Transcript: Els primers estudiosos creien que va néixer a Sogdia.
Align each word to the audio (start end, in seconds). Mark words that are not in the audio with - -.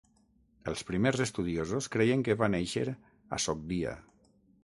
Els 0.69 0.79
primers 0.87 1.21
estudiosos 1.25 1.89
creien 1.97 2.25
que 2.29 2.37
va 2.41 2.49
néixer 2.55 2.85
a 3.37 3.39
Sogdia. 3.47 3.93